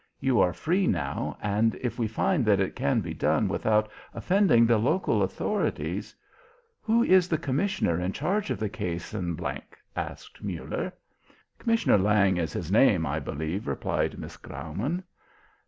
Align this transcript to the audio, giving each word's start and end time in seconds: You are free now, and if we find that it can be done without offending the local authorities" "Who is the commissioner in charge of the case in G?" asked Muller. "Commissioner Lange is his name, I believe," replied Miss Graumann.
You 0.19 0.39
are 0.41 0.51
free 0.51 0.87
now, 0.87 1.37
and 1.43 1.75
if 1.75 1.99
we 1.99 2.07
find 2.07 2.43
that 2.47 2.59
it 2.59 2.75
can 2.75 3.01
be 3.01 3.13
done 3.13 3.47
without 3.47 3.87
offending 4.15 4.65
the 4.65 4.79
local 4.79 5.21
authorities" 5.21 6.15
"Who 6.81 7.03
is 7.03 7.27
the 7.29 7.37
commissioner 7.37 8.01
in 8.01 8.11
charge 8.11 8.49
of 8.49 8.57
the 8.57 8.67
case 8.67 9.13
in 9.13 9.37
G?" 9.37 9.45
asked 9.95 10.43
Muller. 10.43 10.91
"Commissioner 11.59 11.99
Lange 11.99 12.37
is 12.39 12.51
his 12.53 12.71
name, 12.71 13.05
I 13.05 13.19
believe," 13.19 13.67
replied 13.67 14.17
Miss 14.17 14.37
Graumann. 14.37 15.03